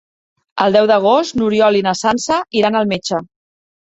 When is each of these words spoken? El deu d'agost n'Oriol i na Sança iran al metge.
El 0.63 0.77
deu 0.77 0.87
d'agost 0.91 1.35
n'Oriol 1.41 1.77
i 1.81 1.85
na 1.87 1.93
Sança 1.99 2.39
iran 2.61 2.79
al 2.79 2.89
metge. 2.95 3.21